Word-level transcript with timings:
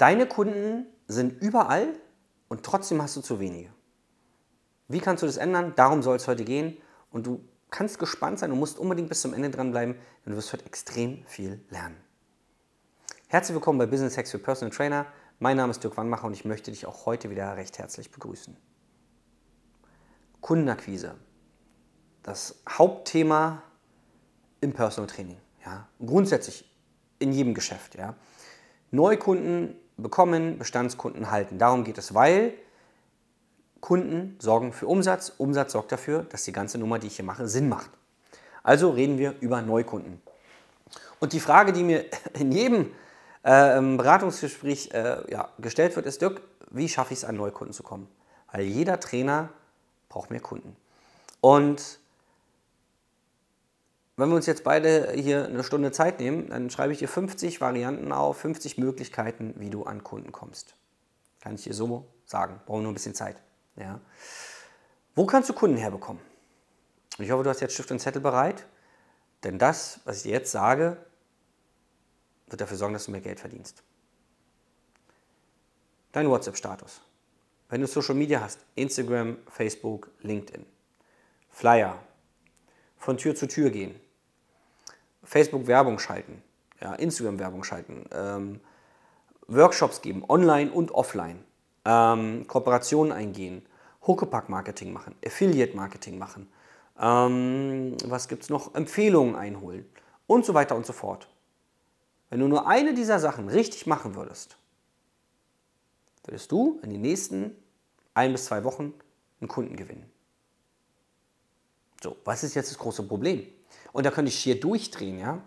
Deine 0.00 0.26
Kunden 0.26 0.86
sind 1.08 1.42
überall 1.42 1.92
und 2.48 2.62
trotzdem 2.62 3.02
hast 3.02 3.16
du 3.16 3.20
zu 3.20 3.38
wenige. 3.38 3.70
Wie 4.88 4.98
kannst 4.98 5.22
du 5.22 5.26
das 5.26 5.36
ändern? 5.36 5.74
Darum 5.76 6.02
soll 6.02 6.16
es 6.16 6.26
heute 6.26 6.42
gehen. 6.42 6.78
Und 7.10 7.26
du 7.26 7.44
kannst 7.68 7.98
gespannt 7.98 8.38
sein 8.38 8.50
und 8.50 8.58
musst 8.58 8.78
unbedingt 8.78 9.10
bis 9.10 9.20
zum 9.20 9.34
Ende 9.34 9.50
dranbleiben, 9.50 9.94
denn 10.24 10.32
du 10.32 10.38
wirst 10.38 10.54
heute 10.54 10.64
extrem 10.64 11.22
viel 11.26 11.62
lernen. 11.68 11.98
Herzlich 13.28 13.54
willkommen 13.54 13.78
bei 13.78 13.84
Business 13.84 14.16
Hacks 14.16 14.30
für 14.30 14.38
Personal 14.38 14.74
Trainer. 14.74 15.04
Mein 15.38 15.58
Name 15.58 15.70
ist 15.70 15.84
Dirk 15.84 15.98
Wannmacher 15.98 16.28
und 16.28 16.32
ich 16.32 16.46
möchte 16.46 16.70
dich 16.70 16.86
auch 16.86 17.04
heute 17.04 17.28
wieder 17.28 17.54
recht 17.58 17.78
herzlich 17.78 18.10
begrüßen. 18.10 18.56
Kundenakquise. 20.40 21.16
Das 22.22 22.62
Hauptthema 22.66 23.62
im 24.62 24.72
Personal 24.72 25.10
Training. 25.10 25.36
Ja? 25.62 25.88
Grundsätzlich 25.98 26.74
in 27.18 27.32
jedem 27.32 27.52
Geschäft. 27.52 27.96
Ja? 27.96 28.14
Neukunden 28.92 29.76
bekommen, 30.00 30.58
Bestandskunden 30.58 31.30
halten. 31.30 31.58
Darum 31.58 31.84
geht 31.84 31.98
es, 31.98 32.14
weil 32.14 32.54
Kunden 33.80 34.36
sorgen 34.38 34.72
für 34.72 34.86
Umsatz, 34.86 35.32
Umsatz 35.38 35.72
sorgt 35.72 35.92
dafür, 35.92 36.24
dass 36.24 36.44
die 36.44 36.52
ganze 36.52 36.78
Nummer, 36.78 36.98
die 36.98 37.06
ich 37.06 37.16
hier 37.16 37.24
mache, 37.24 37.48
Sinn 37.48 37.68
macht. 37.68 37.90
Also 38.62 38.90
reden 38.90 39.18
wir 39.18 39.34
über 39.40 39.62
Neukunden. 39.62 40.20
Und 41.18 41.32
die 41.32 41.40
Frage, 41.40 41.72
die 41.72 41.82
mir 41.82 42.04
in 42.34 42.52
jedem 42.52 42.92
äh, 43.42 43.80
Beratungsgespräch 43.80 44.90
äh, 44.92 45.30
ja, 45.30 45.48
gestellt 45.58 45.96
wird, 45.96 46.06
ist, 46.06 46.20
Dirk, 46.20 46.42
wie 46.70 46.88
schaffe 46.88 47.12
ich 47.12 47.20
es, 47.20 47.24
an 47.24 47.36
Neukunden 47.36 47.72
zu 47.72 47.82
kommen? 47.82 48.08
Weil 48.52 48.62
jeder 48.62 49.00
Trainer 49.00 49.50
braucht 50.08 50.30
mehr 50.30 50.40
Kunden. 50.40 50.76
Und 51.40 51.99
wenn 54.20 54.28
wir 54.28 54.36
uns 54.36 54.46
jetzt 54.46 54.64
beide 54.64 55.12
hier 55.12 55.46
eine 55.46 55.64
Stunde 55.64 55.92
Zeit 55.92 56.20
nehmen, 56.20 56.48
dann 56.50 56.70
schreibe 56.70 56.92
ich 56.92 56.98
dir 56.98 57.08
50 57.08 57.60
Varianten 57.60 58.12
auf, 58.12 58.38
50 58.38 58.78
Möglichkeiten, 58.78 59.54
wie 59.56 59.70
du 59.70 59.84
an 59.84 60.04
Kunden 60.04 60.32
kommst. 60.32 60.74
Kann 61.40 61.54
ich 61.54 61.64
dir 61.64 61.74
so 61.74 62.06
sagen. 62.26 62.60
Brauche 62.66 62.82
nur 62.82 62.92
ein 62.92 62.94
bisschen 62.94 63.14
Zeit. 63.14 63.40
Ja. 63.76 64.00
Wo 65.14 65.26
kannst 65.26 65.48
du 65.48 65.54
Kunden 65.54 65.76
herbekommen? 65.76 66.22
Ich 67.18 67.30
hoffe, 67.30 67.44
du 67.44 67.50
hast 67.50 67.60
jetzt 67.60 67.74
Stift 67.74 67.90
und 67.90 67.98
Zettel 67.98 68.22
bereit, 68.22 68.66
denn 69.42 69.58
das, 69.58 70.00
was 70.04 70.18
ich 70.18 70.22
dir 70.24 70.32
jetzt 70.32 70.52
sage, 70.52 70.96
wird 72.46 72.60
dafür 72.60 72.76
sorgen, 72.76 72.94
dass 72.94 73.06
du 73.06 73.10
mehr 73.10 73.20
Geld 73.20 73.40
verdienst. 73.40 73.82
Dein 76.12 76.28
WhatsApp-Status. 76.28 77.00
Wenn 77.68 77.80
du 77.80 77.86
Social 77.86 78.14
Media 78.14 78.40
hast, 78.40 78.60
Instagram, 78.74 79.38
Facebook, 79.48 80.10
LinkedIn, 80.22 80.66
Flyer, 81.50 81.98
von 82.96 83.16
Tür 83.16 83.34
zu 83.34 83.46
Tür 83.46 83.70
gehen, 83.70 83.98
Facebook 85.22 85.66
Werbung 85.66 85.98
schalten, 85.98 86.42
ja, 86.80 86.94
Instagram 86.94 87.38
Werbung 87.38 87.64
schalten, 87.64 88.04
ähm, 88.12 88.60
Workshops 89.46 90.00
geben, 90.00 90.24
online 90.28 90.70
und 90.70 90.92
offline, 90.92 91.44
ähm, 91.84 92.46
Kooperationen 92.46 93.12
eingehen, 93.12 93.66
Huckepack-Marketing 94.06 94.92
machen, 94.92 95.14
Affiliate-Marketing 95.24 96.18
machen, 96.18 96.50
ähm, 96.98 97.96
was 98.04 98.28
gibt 98.28 98.44
es 98.44 98.50
noch, 98.50 98.74
Empfehlungen 98.74 99.34
einholen 99.34 99.84
und 100.26 100.44
so 100.44 100.54
weiter 100.54 100.76
und 100.76 100.86
so 100.86 100.92
fort. 100.92 101.28
Wenn 102.30 102.40
du 102.40 102.48
nur 102.48 102.68
eine 102.68 102.94
dieser 102.94 103.18
Sachen 103.18 103.48
richtig 103.48 103.86
machen 103.86 104.14
würdest, 104.14 104.56
würdest 106.24 106.52
du 106.52 106.78
in 106.82 106.90
den 106.90 107.00
nächsten 107.00 107.56
ein 108.14 108.32
bis 108.32 108.44
zwei 108.44 108.62
Wochen 108.64 108.94
einen 109.40 109.48
Kunden 109.48 109.76
gewinnen. 109.76 110.10
So, 112.02 112.16
was 112.24 112.44
ist 112.44 112.54
jetzt 112.54 112.70
das 112.70 112.78
große 112.78 113.02
Problem? 113.02 113.46
Und 113.92 114.06
da 114.06 114.10
könnte 114.10 114.30
ich 114.30 114.38
hier 114.38 114.60
durchdrehen, 114.60 115.18
ja. 115.18 115.38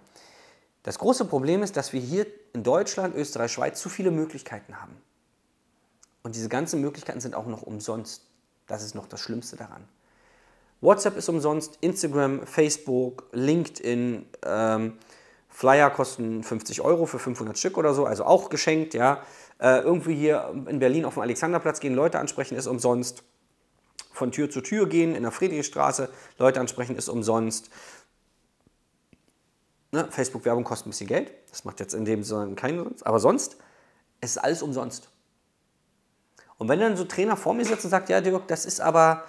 Das 0.83 0.99
große 0.99 1.25
Problem 1.25 1.63
ist, 1.63 1.77
dass 1.77 1.93
wir 1.93 2.01
hier 2.01 2.25
in 2.51 2.63
Deutschland, 2.63 3.15
Österreich, 3.15 3.51
Schweiz 3.51 3.79
zu 3.79 3.89
viele 3.89 4.11
Möglichkeiten 4.11 4.81
haben. 4.81 4.95
Und 6.23 6.35
diese 6.35 6.49
ganzen 6.49 6.81
Möglichkeiten 6.81 7.21
sind 7.21 7.35
auch 7.35 7.45
noch 7.45 7.61
umsonst. 7.61 8.23
Das 8.67 8.83
ist 8.83 8.95
noch 8.95 9.07
das 9.07 9.21
Schlimmste 9.21 9.55
daran. 9.55 9.87
WhatsApp 10.81 11.17
ist 11.17 11.29
umsonst, 11.29 11.77
Instagram, 11.79 12.45
Facebook, 12.45 13.29
LinkedIn, 13.31 14.25
ähm, 14.45 14.97
Flyer 15.47 15.89
kosten 15.91 16.43
50 16.43 16.81
Euro 16.81 17.05
für 17.05 17.19
500 17.19 17.57
Stück 17.57 17.77
oder 17.77 17.93
so, 17.93 18.05
also 18.05 18.25
auch 18.25 18.49
geschenkt, 18.49 18.93
ja. 18.93 19.23
Äh, 19.59 19.79
irgendwie 19.79 20.15
hier 20.15 20.53
in 20.67 20.79
Berlin 20.79 21.05
auf 21.05 21.13
dem 21.13 21.21
Alexanderplatz 21.21 21.79
gehen, 21.79 21.93
Leute 21.93 22.19
ansprechen, 22.19 22.55
ist 22.55 22.67
umsonst. 22.67 23.23
Von 24.11 24.31
Tür 24.31 24.49
zu 24.49 24.61
Tür 24.61 24.87
gehen, 24.87 25.15
in 25.15 25.23
der 25.23 25.31
Friedrichstraße, 25.31 26.09
Leute 26.37 26.59
ansprechen, 26.59 26.97
ist 26.97 27.07
umsonst. 27.07 27.69
Ne, 29.93 30.07
Facebook-Werbung 30.09 30.63
kostet 30.63 30.87
ein 30.87 30.89
bisschen 30.89 31.07
Geld. 31.07 31.31
Das 31.51 31.65
macht 31.65 31.79
jetzt 31.79 31.93
in 31.93 32.03
dem 32.03 32.23
Sinne 32.23 32.55
keinen 32.55 32.83
Sinn. 32.83 32.95
Aber 33.03 33.19
sonst 33.19 33.57
es 34.21 34.31
ist 34.31 34.37
alles 34.39 34.63
umsonst. 34.63 35.09
Und 36.57 36.67
wenn 36.67 36.79
dann 36.79 36.97
so 36.97 37.03
Trainer 37.03 37.37
vor 37.37 37.53
mir 37.53 37.63
sitzt 37.63 37.83
und 37.83 37.91
sagt, 37.91 38.09
ja, 38.09 38.19
Dirk, 38.19 38.47
das 38.47 38.65
ist 38.65 38.81
aber, 38.81 39.25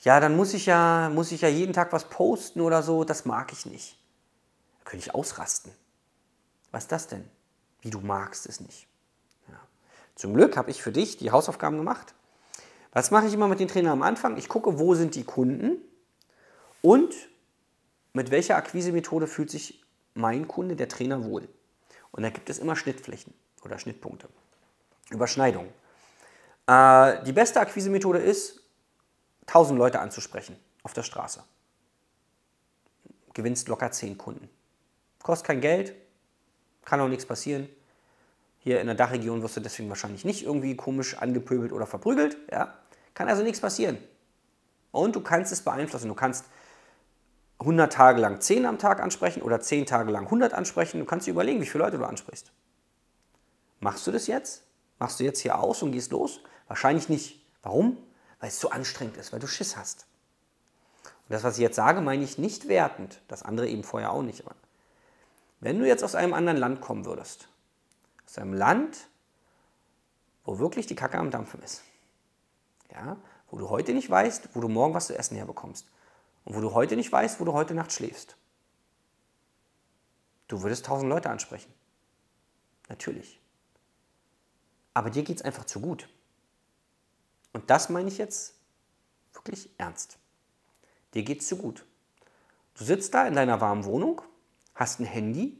ja, 0.00 0.18
dann 0.18 0.34
muss 0.34 0.52
ich 0.52 0.66
ja, 0.66 1.10
muss 1.14 1.30
ich 1.30 1.42
ja 1.42 1.48
jeden 1.48 1.72
Tag 1.72 1.92
was 1.92 2.08
posten 2.08 2.60
oder 2.60 2.82
so, 2.82 3.04
das 3.04 3.24
mag 3.24 3.52
ich 3.52 3.66
nicht. 3.66 3.98
Da 4.78 4.90
könnte 4.90 5.06
ich 5.06 5.14
ausrasten. 5.14 5.70
Was 6.72 6.84
ist 6.84 6.92
das 6.92 7.06
denn? 7.06 7.30
Wie 7.80 7.90
du 7.90 8.00
magst 8.00 8.46
es 8.46 8.58
nicht. 8.58 8.88
Ja. 9.48 9.60
Zum 10.16 10.34
Glück 10.34 10.56
habe 10.56 10.72
ich 10.72 10.82
für 10.82 10.90
dich 10.90 11.18
die 11.18 11.30
Hausaufgaben 11.30 11.76
gemacht. 11.76 12.14
Was 12.90 13.12
mache 13.12 13.26
ich 13.26 13.34
immer 13.34 13.46
mit 13.46 13.60
den 13.60 13.68
Trainern 13.68 13.92
am 13.92 14.02
Anfang? 14.02 14.36
Ich 14.38 14.48
gucke, 14.48 14.80
wo 14.80 14.96
sind 14.96 15.14
die 15.14 15.24
Kunden 15.24 15.76
und 16.82 17.14
mit 18.12 18.32
welcher 18.32 18.56
Akquise-Methode 18.56 19.28
fühlt 19.28 19.50
sich 19.50 19.84
mein 20.14 20.48
Kunde, 20.48 20.76
der 20.76 20.88
Trainer, 20.88 21.24
wohl. 21.24 21.48
Und 22.12 22.22
da 22.22 22.30
gibt 22.30 22.50
es 22.50 22.58
immer 22.58 22.76
Schnittflächen 22.76 23.32
oder 23.64 23.78
Schnittpunkte. 23.78 24.28
Überschneidungen. 25.10 25.70
Äh, 26.66 27.22
die 27.24 27.32
beste 27.32 27.60
Akquise-Methode 27.60 28.18
ist, 28.18 28.60
1000 29.46 29.78
Leute 29.78 30.00
anzusprechen 30.00 30.56
auf 30.82 30.92
der 30.92 31.02
Straße. 31.02 31.42
Gewinnst 33.34 33.68
locker 33.68 33.90
10 33.90 34.18
Kunden. 34.18 34.48
Kostet 35.22 35.46
kein 35.46 35.60
Geld, 35.60 35.94
kann 36.84 37.00
auch 37.00 37.08
nichts 37.08 37.26
passieren. 37.26 37.68
Hier 38.60 38.80
in 38.80 38.86
der 38.86 38.96
Dachregion 38.96 39.42
wirst 39.42 39.56
du 39.56 39.60
deswegen 39.60 39.88
wahrscheinlich 39.88 40.24
nicht 40.24 40.44
irgendwie 40.44 40.76
komisch 40.76 41.16
angepöbelt 41.16 41.72
oder 41.72 41.86
verprügelt. 41.86 42.36
Ja? 42.50 42.74
Kann 43.14 43.28
also 43.28 43.42
nichts 43.42 43.60
passieren. 43.60 43.98
Und 44.92 45.16
du 45.16 45.20
kannst 45.20 45.52
es 45.52 45.62
beeinflussen. 45.62 46.08
Du 46.08 46.14
kannst 46.14 46.44
100 47.60 47.92
Tage 47.92 48.20
lang 48.20 48.40
10 48.40 48.64
am 48.64 48.78
Tag 48.78 49.00
ansprechen 49.00 49.42
oder 49.42 49.60
10 49.60 49.86
Tage 49.86 50.10
lang 50.10 50.24
100 50.24 50.54
ansprechen. 50.54 50.98
Du 50.98 51.04
kannst 51.04 51.26
dir 51.26 51.32
überlegen, 51.32 51.60
wie 51.60 51.66
viele 51.66 51.84
Leute 51.84 51.98
du 51.98 52.04
ansprichst. 52.04 52.52
Machst 53.80 54.06
du 54.06 54.10
das 54.10 54.26
jetzt? 54.26 54.64
Machst 54.98 55.20
du 55.20 55.24
jetzt 55.24 55.40
hier 55.40 55.58
aus 55.58 55.82
und 55.82 55.92
gehst 55.92 56.10
los? 56.10 56.40
Wahrscheinlich 56.68 57.08
nicht. 57.08 57.46
Warum? 57.62 57.98
Weil 58.40 58.48
es 58.48 58.58
zu 58.58 58.70
anstrengend 58.70 59.18
ist, 59.18 59.32
weil 59.32 59.40
du 59.40 59.46
Schiss 59.46 59.76
hast. 59.76 60.06
Und 61.04 61.34
das, 61.34 61.44
was 61.44 61.54
ich 61.54 61.62
jetzt 61.62 61.76
sage, 61.76 62.00
meine 62.00 62.24
ich 62.24 62.38
nicht 62.38 62.68
wertend. 62.68 63.20
Das 63.28 63.42
andere 63.42 63.68
eben 63.68 63.84
vorher 63.84 64.12
auch 64.12 64.22
nicht. 64.22 64.42
wenn 65.60 65.78
du 65.78 65.86
jetzt 65.86 66.02
aus 66.02 66.14
einem 66.14 66.32
anderen 66.32 66.56
Land 66.56 66.80
kommen 66.80 67.04
würdest, 67.04 67.48
aus 68.26 68.38
einem 68.38 68.54
Land, 68.54 69.08
wo 70.44 70.58
wirklich 70.58 70.86
die 70.86 70.94
Kacke 70.94 71.18
am 71.18 71.30
Dampfen 71.30 71.62
ist, 71.62 71.82
ja, 72.90 73.18
wo 73.50 73.58
du 73.58 73.68
heute 73.68 73.92
nicht 73.92 74.08
weißt, 74.08 74.50
wo 74.54 74.60
du 74.60 74.68
morgen 74.68 74.94
was 74.94 75.08
zu 75.08 75.18
essen 75.18 75.36
herbekommst, 75.36 75.86
und 76.44 76.54
wo 76.54 76.60
du 76.60 76.72
heute 76.74 76.96
nicht 76.96 77.10
weißt, 77.12 77.40
wo 77.40 77.44
du 77.44 77.52
heute 77.52 77.74
Nacht 77.74 77.92
schläfst. 77.92 78.36
Du 80.48 80.62
würdest 80.62 80.86
tausend 80.86 81.08
Leute 81.08 81.30
ansprechen. 81.30 81.72
Natürlich. 82.88 83.40
Aber 84.94 85.10
dir 85.10 85.22
geht 85.22 85.36
es 85.36 85.42
einfach 85.42 85.64
zu 85.64 85.80
gut. 85.80 86.08
Und 87.52 87.70
das 87.70 87.88
meine 87.88 88.08
ich 88.08 88.18
jetzt 88.18 88.54
wirklich 89.32 89.70
ernst. 89.78 90.18
Dir 91.14 91.22
geht 91.22 91.40
es 91.40 91.48
zu 91.48 91.56
gut. 91.56 91.84
Du 92.74 92.84
sitzt 92.84 93.14
da 93.14 93.26
in 93.26 93.34
deiner 93.34 93.60
warmen 93.60 93.84
Wohnung, 93.84 94.22
hast 94.74 95.00
ein 95.00 95.06
Handy, 95.06 95.58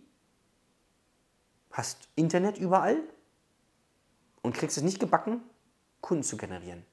hast 1.70 2.08
Internet 2.16 2.58
überall 2.58 3.00
und 4.42 4.54
kriegst 4.54 4.76
es 4.76 4.82
nicht 4.82 5.00
gebacken, 5.00 5.42
Kunden 6.00 6.24
zu 6.24 6.36
generieren. 6.36 6.84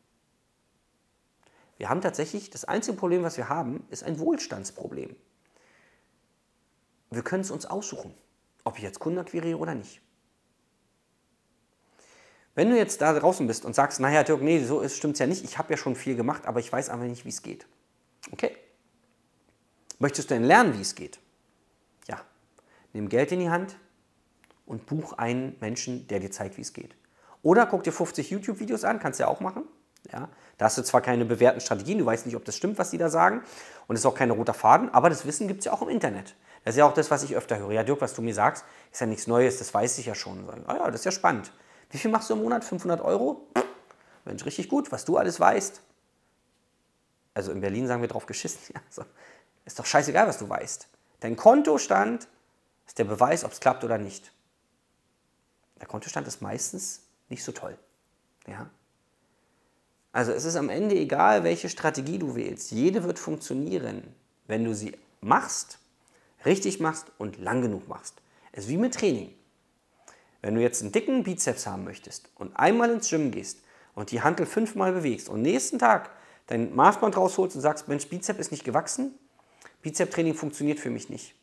Wir 1.77 1.89
haben 1.89 2.01
tatsächlich, 2.01 2.49
das 2.49 2.65
einzige 2.65 2.97
Problem, 2.97 3.23
was 3.23 3.37
wir 3.37 3.49
haben, 3.49 3.85
ist 3.89 4.03
ein 4.03 4.19
Wohlstandsproblem. 4.19 5.15
Wir 7.11 7.21
können 7.21 7.41
es 7.41 7.51
uns 7.51 7.65
aussuchen, 7.65 8.13
ob 8.63 8.77
ich 8.77 8.83
jetzt 8.83 8.99
Kunden 8.99 9.19
akquiriere 9.19 9.57
oder 9.57 9.75
nicht. 9.75 10.01
Wenn 12.55 12.71
du 12.71 12.75
jetzt 12.75 13.01
da 13.01 13.17
draußen 13.17 13.45
bist 13.45 13.65
und 13.65 13.75
sagst, 13.75 13.99
naja, 13.99 14.23
Dirk, 14.23 14.41
nee, 14.41 14.63
so 14.63 14.87
stimmt 14.89 15.13
es 15.13 15.19
ja 15.19 15.27
nicht, 15.27 15.43
ich 15.43 15.59
habe 15.59 15.71
ja 15.71 15.77
schon 15.77 15.95
viel 15.95 16.15
gemacht, 16.15 16.47
aber 16.47 16.59
ich 16.59 16.71
weiß 16.71 16.89
einfach 16.89 17.05
nicht, 17.05 17.23
wie 17.23 17.29
es 17.29 17.43
geht. 17.43 17.67
Okay. 18.31 18.57
Möchtest 19.99 20.31
du 20.31 20.33
denn 20.33 20.43
lernen, 20.43 20.75
wie 20.75 20.81
es 20.81 20.95
geht? 20.95 21.19
Ja. 22.07 22.19
Nimm 22.93 23.09
Geld 23.09 23.31
in 23.31 23.41
die 23.41 23.49
Hand 23.51 23.77
und 24.65 24.87
buch 24.87 25.13
einen 25.13 25.55
Menschen, 25.59 26.07
der 26.07 26.19
dir 26.19 26.31
zeigt, 26.31 26.57
wie 26.57 26.61
es 26.61 26.73
geht. 26.73 26.95
Oder 27.43 27.67
guck 27.67 27.83
dir 27.83 27.93
50 27.93 28.31
YouTube-Videos 28.31 28.83
an, 28.83 28.99
kannst 28.99 29.19
du 29.19 29.25
ja 29.25 29.29
auch 29.29 29.39
machen. 29.39 29.63
Ja? 30.11 30.29
Da 30.57 30.65
hast 30.65 30.77
du 30.77 30.81
zwar 30.83 31.01
keine 31.01 31.25
bewährten 31.25 31.61
Strategien, 31.61 31.99
du 31.99 32.05
weißt 32.05 32.25
nicht, 32.25 32.35
ob 32.35 32.45
das 32.45 32.55
stimmt, 32.55 32.77
was 32.79 32.91
die 32.91 32.97
da 32.97 33.09
sagen, 33.09 33.43
und 33.87 33.95
es 33.95 34.01
ist 34.01 34.05
auch 34.05 34.15
kein 34.15 34.31
roter 34.31 34.53
Faden, 34.53 34.93
aber 34.93 35.09
das 35.09 35.25
Wissen 35.25 35.47
gibt 35.47 35.59
es 35.59 35.65
ja 35.65 35.73
auch 35.73 35.81
im 35.81 35.89
Internet. 35.89 36.35
Das 36.63 36.75
ist 36.75 36.79
ja 36.79 36.85
auch 36.85 36.93
das, 36.93 37.11
was 37.11 37.23
ich 37.23 37.35
öfter 37.35 37.57
höre. 37.59 37.71
Ja, 37.71 37.83
Dirk, 37.83 38.01
was 38.01 38.13
du 38.13 38.21
mir 38.21 38.33
sagst, 38.33 38.65
ist 38.91 38.99
ja 38.99 39.07
nichts 39.07 39.27
Neues, 39.27 39.59
das 39.59 39.73
weiß 39.73 39.99
ich 39.99 40.05
ja 40.05 40.15
schon. 40.15 40.49
Ah 40.67 40.75
ja, 40.75 40.85
das 40.87 41.01
ist 41.01 41.05
ja 41.05 41.11
spannend. 41.11 41.51
Wie 41.91 41.97
viel 41.97 42.11
machst 42.11 42.29
du 42.29 42.33
im 42.33 42.41
Monat? 42.41 42.65
500 42.65 43.01
Euro? 43.01 43.47
Mensch, 44.25 44.43
richtig 44.45 44.67
gut, 44.67 44.91
was 44.91 45.05
du 45.05 45.17
alles 45.17 45.39
weißt. 45.39 45.81
Also 47.33 47.51
in 47.51 47.61
Berlin 47.61 47.87
sagen 47.87 48.01
wir 48.01 48.09
drauf 48.09 48.25
geschissen. 48.25 48.59
Ja, 48.73 48.81
so. 48.89 49.03
Ist 49.63 49.79
doch 49.79 49.85
scheißegal, 49.85 50.27
was 50.27 50.37
du 50.37 50.49
weißt. 50.49 50.87
Dein 51.19 51.35
Kontostand 51.35 52.27
ist 52.85 52.97
der 52.97 53.03
Beweis, 53.03 53.43
ob 53.43 53.51
es 53.51 53.59
klappt 53.59 53.83
oder 53.83 53.97
nicht. 53.97 54.31
Der 55.79 55.87
Kontostand 55.87 56.27
ist 56.27 56.41
meistens 56.41 57.03
nicht 57.29 57.43
so 57.43 57.51
toll. 57.51 57.77
Ja? 58.47 58.69
Also 60.17 60.31
es 60.31 60.45
ist 60.45 60.55
am 60.55 60.69
Ende 60.69 60.95
egal, 60.95 61.43
welche 61.43 61.69
Strategie 61.69 62.17
du 62.17 62.33
wählst. 62.33 62.71
Jede 62.71 63.03
wird 63.03 63.19
funktionieren, 63.19 64.01
wenn 64.47 64.63
du 64.63 64.73
sie 64.73 64.93
machst, 65.21 65.77
richtig 66.43 66.79
machst 66.79 67.11
und 67.19 67.37
lang 67.37 67.61
genug 67.61 67.87
machst. 67.87 68.15
Es 68.51 68.63
ist 68.63 68.71
wie 68.71 68.77
mit 68.77 68.95
Training. 68.95 69.31
Wenn 70.41 70.55
du 70.55 70.61
jetzt 70.63 70.81
einen 70.81 70.91
dicken 70.91 71.23
Bizeps 71.23 71.67
haben 71.67 71.83
möchtest 71.83 72.29
und 72.33 72.51
einmal 72.55 72.89
ins 72.89 73.11
Gym 73.11 73.29
gehst 73.29 73.59
und 73.93 74.09
die 74.09 74.23
Hantel 74.23 74.47
fünfmal 74.47 74.91
bewegst 74.91 75.29
und 75.29 75.43
nächsten 75.43 75.77
Tag 75.77 76.09
dein 76.47 76.75
Maßband 76.75 77.15
rausholst 77.15 77.55
und 77.55 77.61
sagst, 77.61 77.87
Mensch, 77.87 78.07
Bizep 78.07 78.39
ist 78.39 78.49
nicht 78.49 78.63
gewachsen, 78.63 79.13
Bizep-Training 79.83 80.33
funktioniert 80.33 80.79
für 80.79 80.89
mich 80.89 81.11
nicht. 81.11 81.35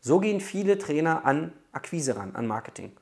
So 0.00 0.18
gehen 0.18 0.40
viele 0.40 0.78
Trainer 0.78 1.26
an 1.26 1.52
Akquise 1.72 2.16
ran, 2.16 2.34
an 2.36 2.46
Marketing. 2.46 2.92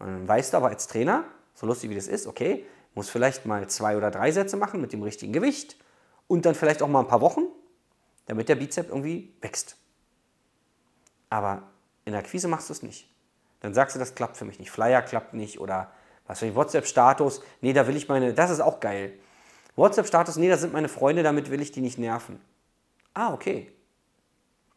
Und 0.00 0.08
dann 0.08 0.26
weißt 0.26 0.52
du 0.52 0.56
aber 0.56 0.66
als 0.66 0.88
Trainer, 0.88 1.22
so 1.54 1.64
lustig 1.64 1.90
wie 1.90 1.94
das 1.94 2.08
ist, 2.08 2.26
okay, 2.26 2.66
muss 2.94 3.10
vielleicht 3.10 3.46
mal 3.46 3.68
zwei 3.68 3.96
oder 3.96 4.10
drei 4.10 4.32
Sätze 4.32 4.56
machen 4.56 4.80
mit 4.80 4.92
dem 4.92 5.02
richtigen 5.02 5.32
Gewicht 5.32 5.76
und 6.26 6.44
dann 6.46 6.54
vielleicht 6.54 6.82
auch 6.82 6.88
mal 6.88 7.00
ein 7.00 7.08
paar 7.08 7.20
Wochen, 7.20 7.42
damit 8.26 8.48
der 8.48 8.56
Bizep 8.56 8.88
irgendwie 8.88 9.34
wächst. 9.40 9.76
Aber 11.28 11.62
in 12.04 12.12
der 12.12 12.20
Akquise 12.20 12.48
machst 12.48 12.68
du 12.68 12.72
es 12.72 12.82
nicht. 12.82 13.08
Dann 13.60 13.74
sagst 13.74 13.94
du, 13.94 14.00
das 14.00 14.14
klappt 14.14 14.36
für 14.36 14.44
mich 14.44 14.58
nicht. 14.58 14.70
Flyer 14.70 15.02
klappt 15.02 15.34
nicht 15.34 15.60
oder 15.60 15.92
was 16.26 16.42
weiß 16.42 16.50
ich, 16.50 16.54
WhatsApp-Status, 16.54 17.42
nee, 17.60 17.72
da 17.72 17.86
will 17.86 17.96
ich 17.96 18.08
meine, 18.08 18.32
das 18.32 18.50
ist 18.50 18.60
auch 18.60 18.80
geil. 18.80 19.12
WhatsApp-Status, 19.76 20.36
nee, 20.36 20.48
das 20.48 20.60
sind 20.60 20.72
meine 20.72 20.88
Freunde, 20.88 21.22
damit 21.22 21.50
will 21.50 21.60
ich 21.60 21.72
die 21.72 21.80
nicht 21.80 21.98
nerven. 21.98 22.40
Ah, 23.14 23.32
okay. 23.32 23.72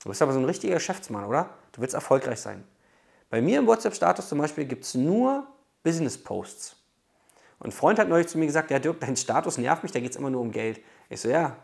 Du 0.02 0.10
bist 0.10 0.22
aber 0.22 0.34
so 0.34 0.40
ein 0.40 0.46
richtiger 0.46 0.74
Geschäftsmann, 0.76 1.26
oder? 1.26 1.50
Du 1.72 1.82
willst 1.82 1.94
erfolgreich 1.94 2.40
sein. 2.40 2.64
Bei 3.30 3.42
mir 3.42 3.60
im 3.60 3.68
WhatsApp-Status 3.68 4.30
zum 4.30 4.40
Beispiel 4.40 4.66
gibt 4.66 4.84
es 4.84 4.96
nur 4.96 5.48
Business-Posts. 5.84 6.76
Und 7.64 7.70
ein 7.70 7.72
Freund 7.72 7.98
hat 7.98 8.10
neulich 8.10 8.28
zu 8.28 8.38
mir 8.38 8.46
gesagt, 8.46 8.72
ja 8.72 8.80
Dirk, 8.80 9.00
dein 9.00 9.16
Status 9.16 9.58
nervt 9.58 9.84
mich, 9.84 9.94
da 9.94 10.02
geht 10.02 10.12
es 10.12 10.18
immer 10.18 10.30
nur 10.30 10.42
um 10.42 10.52
Geld. 10.52 10.82
Ich 11.10 11.22
so, 11.22 11.30
ja, 11.30 11.56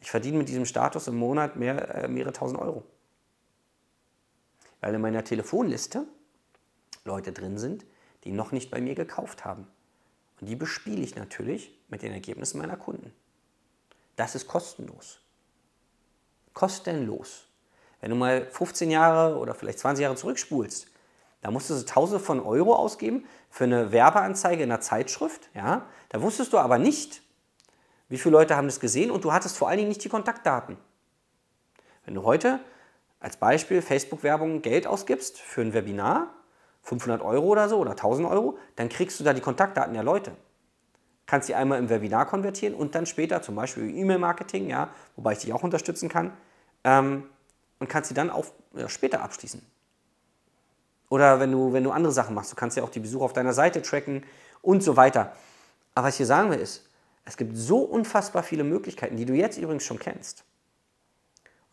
ich 0.00 0.10
verdiene 0.10 0.36
mit 0.36 0.48
diesem 0.48 0.66
Status 0.66 1.06
im 1.06 1.16
Monat 1.16 1.54
mehr, 1.54 1.94
äh, 1.94 2.08
mehrere 2.08 2.32
tausend 2.32 2.60
Euro. 2.60 2.84
Weil 4.80 4.94
in 4.94 5.00
meiner 5.00 5.22
Telefonliste 5.22 6.06
Leute 7.04 7.32
drin 7.32 7.56
sind, 7.56 7.86
die 8.24 8.32
noch 8.32 8.50
nicht 8.50 8.70
bei 8.72 8.80
mir 8.80 8.96
gekauft 8.96 9.44
haben. 9.44 9.68
Und 10.40 10.48
die 10.48 10.56
bespiele 10.56 11.02
ich 11.02 11.14
natürlich 11.14 11.78
mit 11.88 12.02
den 12.02 12.12
Ergebnissen 12.12 12.58
meiner 12.58 12.76
Kunden. 12.76 13.12
Das 14.16 14.34
ist 14.34 14.48
kostenlos. 14.48 15.20
Kostenlos. 16.52 17.46
Wenn 18.00 18.10
du 18.10 18.16
mal 18.16 18.48
15 18.50 18.90
Jahre 18.90 19.36
oder 19.38 19.54
vielleicht 19.54 19.78
20 19.78 20.02
Jahre 20.02 20.16
zurückspulst, 20.16 20.88
da 21.48 21.52
musstest 21.52 21.80
du 21.80 21.86
Tausende 21.94 22.22
von 22.22 22.40
Euro 22.40 22.74
ausgeben 22.76 23.24
für 23.48 23.64
eine 23.64 23.90
Werbeanzeige 23.90 24.62
in 24.62 24.70
einer 24.70 24.82
Zeitschrift. 24.82 25.48
Ja? 25.54 25.86
Da 26.10 26.20
wusstest 26.20 26.52
du 26.52 26.58
aber 26.58 26.76
nicht, 26.76 27.22
wie 28.10 28.18
viele 28.18 28.34
Leute 28.34 28.54
haben 28.54 28.68
das 28.68 28.80
gesehen 28.80 29.10
und 29.10 29.24
du 29.24 29.32
hattest 29.32 29.56
vor 29.56 29.66
allen 29.66 29.78
Dingen 29.78 29.88
nicht 29.88 30.04
die 30.04 30.10
Kontaktdaten. 30.10 30.76
Wenn 32.04 32.12
du 32.12 32.24
heute 32.24 32.60
als 33.18 33.38
Beispiel 33.38 33.80
Facebook-Werbung 33.80 34.60
Geld 34.60 34.86
ausgibst 34.86 35.40
für 35.40 35.62
ein 35.62 35.72
Webinar, 35.72 36.34
500 36.82 37.22
Euro 37.22 37.46
oder 37.46 37.70
so 37.70 37.78
oder 37.78 37.92
1000 37.92 38.28
Euro, 38.28 38.58
dann 38.76 38.90
kriegst 38.90 39.18
du 39.18 39.24
da 39.24 39.32
die 39.32 39.40
Kontaktdaten 39.40 39.94
der 39.94 40.02
Leute. 40.02 40.32
Kannst 41.24 41.48
die 41.48 41.54
einmal 41.54 41.78
im 41.78 41.88
Webinar 41.88 42.26
konvertieren 42.26 42.74
und 42.74 42.94
dann 42.94 43.06
später 43.06 43.40
zum 43.40 43.54
Beispiel 43.54 43.88
E-Mail-Marketing, 43.88 44.68
ja, 44.68 44.90
wobei 45.16 45.32
ich 45.32 45.38
dich 45.38 45.54
auch 45.54 45.62
unterstützen 45.62 46.10
kann, 46.10 46.36
ähm, 46.84 47.24
und 47.78 47.88
kannst 47.88 48.08
sie 48.08 48.14
dann 48.14 48.28
auch 48.28 48.44
ja, 48.74 48.90
später 48.90 49.22
abschließen. 49.22 49.62
Oder 51.08 51.40
wenn 51.40 51.52
du, 51.52 51.72
wenn 51.72 51.84
du 51.84 51.90
andere 51.90 52.12
Sachen 52.12 52.34
machst, 52.34 52.52
du 52.52 52.56
kannst 52.56 52.76
ja 52.76 52.82
auch 52.82 52.90
die 52.90 53.00
Besucher 53.00 53.24
auf 53.24 53.32
deiner 53.32 53.54
Seite 53.54 53.82
tracken 53.82 54.24
und 54.62 54.82
so 54.82 54.96
weiter. 54.96 55.34
Aber 55.94 56.08
was 56.08 56.16
hier 56.16 56.26
sagen 56.26 56.50
will 56.50 56.58
ist, 56.58 56.84
es 57.24 57.36
gibt 57.36 57.56
so 57.56 57.78
unfassbar 57.80 58.42
viele 58.42 58.64
Möglichkeiten, 58.64 59.16
die 59.16 59.24
du 59.24 59.34
jetzt 59.34 59.58
übrigens 59.58 59.84
schon 59.84 59.98
kennst. 59.98 60.44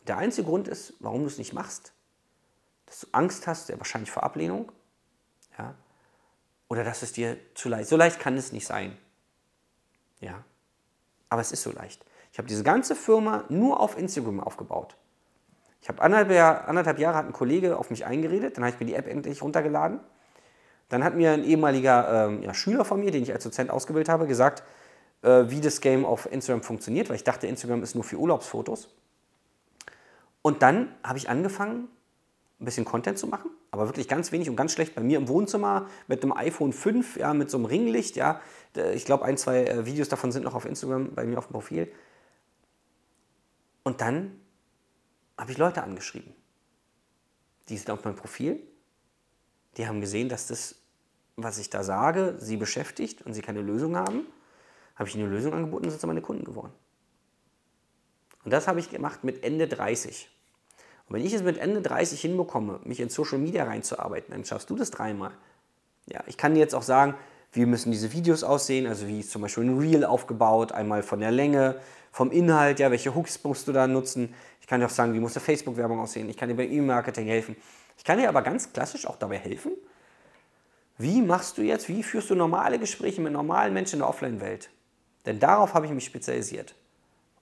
Und 0.00 0.08
der 0.08 0.18
einzige 0.18 0.46
Grund 0.46 0.68
ist, 0.68 0.94
warum 1.00 1.22
du 1.22 1.26
es 1.26 1.38
nicht 1.38 1.52
machst, 1.52 1.92
dass 2.86 3.00
du 3.00 3.08
Angst 3.12 3.46
hast, 3.46 3.68
ja 3.68 3.78
wahrscheinlich 3.78 4.10
vor 4.10 4.22
Ablehnung, 4.22 4.70
ja, 5.58 5.74
oder 6.68 6.84
dass 6.84 7.02
es 7.02 7.12
dir 7.12 7.36
zu 7.54 7.68
leicht, 7.68 7.88
so 7.88 7.96
leicht 7.96 8.20
kann 8.20 8.36
es 8.36 8.52
nicht 8.52 8.66
sein. 8.66 8.96
Ja, 10.20 10.44
aber 11.28 11.40
es 11.40 11.52
ist 11.52 11.62
so 11.62 11.72
leicht. 11.72 12.04
Ich 12.32 12.38
habe 12.38 12.48
diese 12.48 12.64
ganze 12.64 12.94
Firma 12.94 13.44
nur 13.48 13.80
auf 13.80 13.96
Instagram 13.96 14.40
aufgebaut. 14.40 14.96
Ich 15.80 15.88
habe 15.88 16.02
anderthalb, 16.02 16.68
anderthalb 16.68 16.98
Jahre 16.98 17.16
hat 17.16 17.26
ein 17.26 17.32
Kollege 17.32 17.76
auf 17.76 17.90
mich 17.90 18.06
eingeredet, 18.06 18.56
dann 18.56 18.64
habe 18.64 18.74
ich 18.74 18.80
mir 18.80 18.86
die 18.86 18.94
App 18.94 19.06
endlich 19.06 19.42
runtergeladen. 19.42 20.00
Dann 20.88 21.02
hat 21.02 21.14
mir 21.14 21.32
ein 21.32 21.44
ehemaliger 21.44 22.26
ähm, 22.28 22.42
ja, 22.42 22.54
Schüler 22.54 22.84
von 22.84 23.00
mir, 23.00 23.10
den 23.10 23.22
ich 23.22 23.32
als 23.32 23.44
Dozent 23.44 23.70
ausgebildet 23.70 24.08
habe, 24.08 24.26
gesagt, 24.26 24.62
äh, 25.22 25.44
wie 25.48 25.60
das 25.60 25.80
Game 25.80 26.04
auf 26.04 26.30
Instagram 26.30 26.62
funktioniert, 26.62 27.08
weil 27.08 27.16
ich 27.16 27.24
dachte, 27.24 27.46
Instagram 27.46 27.82
ist 27.82 27.94
nur 27.94 28.04
für 28.04 28.16
Urlaubsfotos. 28.16 28.88
Und 30.42 30.62
dann 30.62 30.94
habe 31.02 31.18
ich 31.18 31.28
angefangen, 31.28 31.88
ein 32.60 32.64
bisschen 32.64 32.84
Content 32.84 33.18
zu 33.18 33.26
machen, 33.26 33.50
aber 33.70 33.88
wirklich 33.88 34.08
ganz 34.08 34.32
wenig 34.32 34.48
und 34.48 34.56
ganz 34.56 34.72
schlecht 34.72 34.94
bei 34.94 35.02
mir 35.02 35.18
im 35.18 35.28
Wohnzimmer 35.28 35.88
mit 36.06 36.22
einem 36.22 36.32
iPhone 36.32 36.72
5, 36.72 37.16
ja, 37.16 37.34
mit 37.34 37.50
so 37.50 37.58
einem 37.58 37.66
Ringlicht, 37.66 38.16
ja. 38.16 38.40
Ich 38.94 39.04
glaube, 39.04 39.24
ein, 39.24 39.36
zwei 39.36 39.64
äh, 39.64 39.86
Videos 39.86 40.08
davon 40.08 40.32
sind 40.32 40.44
noch 40.44 40.54
auf 40.54 40.64
Instagram 40.64 41.14
bei 41.14 41.24
mir 41.24 41.38
auf 41.38 41.48
dem 41.48 41.52
Profil. 41.52 41.92
Und 43.82 44.00
dann 44.00 44.40
habe 45.36 45.52
ich 45.52 45.58
Leute 45.58 45.82
angeschrieben. 45.82 46.34
Die 47.68 47.76
sind 47.76 47.90
auf 47.90 48.04
meinem 48.04 48.16
Profil. 48.16 48.60
Die 49.76 49.86
haben 49.86 50.00
gesehen, 50.00 50.28
dass 50.28 50.46
das, 50.46 50.76
was 51.36 51.58
ich 51.58 51.70
da 51.70 51.82
sage, 51.82 52.36
sie 52.38 52.56
beschäftigt 52.56 53.22
und 53.22 53.34
sie 53.34 53.42
keine 53.42 53.60
Lösung 53.60 53.96
haben. 53.96 54.26
Habe 54.94 55.08
ich 55.08 55.14
ihnen 55.14 55.26
eine 55.26 55.34
Lösung 55.34 55.52
angeboten 55.52 55.84
und 55.84 55.90
sind 55.90 56.00
sie 56.00 56.06
meine 56.06 56.22
Kunden 56.22 56.44
geworden. 56.44 56.72
Und 58.44 58.52
das 58.52 58.68
habe 58.68 58.80
ich 58.80 58.90
gemacht 58.90 59.24
mit 59.24 59.42
Ende 59.42 59.68
30. 59.68 60.30
Und 61.08 61.16
wenn 61.16 61.24
ich 61.24 61.32
es 61.32 61.42
mit 61.42 61.58
Ende 61.58 61.82
30 61.82 62.20
hinbekomme, 62.20 62.80
mich 62.84 63.00
in 63.00 63.08
Social 63.08 63.38
Media 63.38 63.64
reinzuarbeiten, 63.64 64.32
dann 64.32 64.44
schaffst 64.44 64.70
du 64.70 64.76
das 64.76 64.90
dreimal. 64.90 65.32
Ja, 66.06 66.22
ich 66.26 66.36
kann 66.36 66.54
dir 66.54 66.60
jetzt 66.60 66.74
auch 66.74 66.82
sagen, 66.82 67.14
wie 67.56 67.66
müssen 67.66 67.90
diese 67.90 68.12
Videos 68.12 68.44
aussehen, 68.44 68.86
also 68.86 69.08
wie 69.08 69.20
ist 69.20 69.30
zum 69.30 69.42
Beispiel 69.42 69.64
ein 69.64 69.78
Reel 69.78 70.04
aufgebaut, 70.04 70.72
einmal 70.72 71.02
von 71.02 71.20
der 71.20 71.30
Länge, 71.30 71.76
vom 72.12 72.30
Inhalt, 72.30 72.78
ja, 72.80 72.90
welche 72.90 73.14
Hooks 73.14 73.42
musst 73.44 73.68
du 73.68 73.72
da 73.72 73.86
nutzen. 73.86 74.34
Ich 74.60 74.66
kann 74.66 74.80
dir 74.80 74.86
auch 74.86 74.90
sagen, 74.90 75.14
wie 75.14 75.20
muss 75.20 75.36
eine 75.36 75.44
Facebook-Werbung 75.44 76.00
aussehen. 76.00 76.28
Ich 76.28 76.36
kann 76.36 76.48
dir 76.48 76.54
bei 76.54 76.64
E-Mail-Marketing 76.64 77.26
helfen. 77.26 77.56
Ich 77.98 78.04
kann 78.04 78.18
dir 78.18 78.28
aber 78.28 78.42
ganz 78.42 78.72
klassisch 78.72 79.06
auch 79.06 79.16
dabei 79.16 79.38
helfen, 79.38 79.72
wie 80.98 81.20
machst 81.20 81.58
du 81.58 81.62
jetzt, 81.62 81.88
wie 81.88 82.02
führst 82.02 82.30
du 82.30 82.34
normale 82.34 82.78
Gespräche 82.78 83.20
mit 83.20 83.32
normalen 83.32 83.74
Menschen 83.74 83.96
in 83.96 83.98
der 84.00 84.08
Offline-Welt? 84.08 84.70
Denn 85.26 85.38
darauf 85.38 85.74
habe 85.74 85.84
ich 85.84 85.92
mich 85.92 86.06
spezialisiert. 86.06 86.74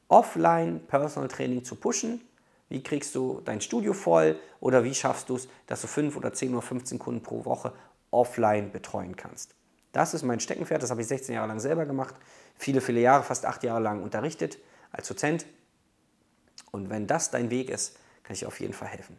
Offline 0.09 0.81
Personal 0.89 1.29
Training 1.29 1.65
zu 1.65 1.77
pushen. 1.77 2.21
Wie 2.69 2.83
kriegst 2.83 3.15
du 3.15 3.41
dein 3.45 3.61
Studio 3.61 3.93
voll 3.93 4.41
oder 4.59 4.83
wie 4.83 4.95
schaffst 4.95 5.29
du 5.29 5.37
es, 5.37 5.49
dass 5.67 5.83
du 5.83 5.87
5 5.87 6.17
oder 6.17 6.33
10 6.33 6.53
oder 6.53 6.63
15 6.63 6.99
Kunden 6.99 7.23
pro 7.23 7.45
Woche 7.45 7.73
offline 8.11 8.73
betreuen 8.73 9.15
kannst? 9.15 9.55
Das 9.95 10.13
ist 10.13 10.25
mein 10.25 10.41
Steckenpferd, 10.41 10.83
das 10.83 10.91
habe 10.91 11.03
ich 11.03 11.07
16 11.07 11.37
Jahre 11.37 11.47
lang 11.47 11.61
selber 11.61 11.87
gemacht, 11.87 12.17
viele, 12.57 12.81
viele 12.81 13.01
Jahre, 13.01 13.23
fast 13.23 13.47
acht 13.47 13.63
Jahre 13.63 13.81
lang 13.81 14.03
unterrichtet 14.03 14.59
als 14.91 15.07
Dozent. 15.07 15.47
Und 16.73 16.91
wenn 16.91 17.07
das 17.07 17.31
dein 17.31 17.49
Weg 17.51 17.71
ist, 17.71 17.97
kann 18.25 18.35
ich 18.35 18.41
dir 18.41 18.49
auf 18.49 18.59
jeden 18.59 18.75
Fall 18.75 18.89
helfen. 18.89 19.17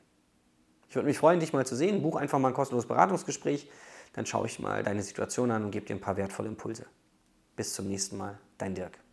Ich 0.90 0.96
würde 0.96 1.08
mich 1.08 1.18
freuen, 1.18 1.40
dich 1.40 1.54
mal 1.54 1.66
zu 1.66 1.78
sehen. 1.78 2.02
Buch 2.02 2.18
einfach 2.18 2.40
mal 2.40 2.50
ein 2.50 2.54
kostenloses 2.54 2.90
Beratungsgespräch. 2.90 3.70
Dann 4.14 4.26
schaue 4.26 4.48
ich 4.48 4.60
mal 4.60 4.84
deine 4.84 5.02
Situation 5.02 5.50
an 5.50 5.64
und 5.64 5.72
gebe 5.72 5.86
dir 5.86 5.96
ein 5.96 6.02
paar 6.02 6.18
wertvolle 6.18 6.50
Impulse. 6.50 6.86
Bis 7.56 7.74
zum 7.74 7.88
nächsten 7.88 8.18
Mal, 8.18 8.38
dein 8.58 8.76
Dirk. 8.76 9.05